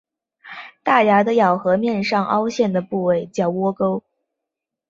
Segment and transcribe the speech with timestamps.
[0.81, 4.01] 大牙的咬合面上凹陷的部位叫窝沟。